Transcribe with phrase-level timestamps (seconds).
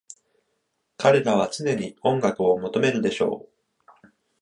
[0.97, 4.09] 彼らは常に音楽を求めるでしょう。